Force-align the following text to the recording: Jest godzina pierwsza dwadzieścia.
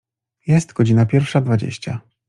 Jest 0.47 0.73
godzina 0.73 1.05
pierwsza 1.05 1.41
dwadzieścia. 1.41 2.01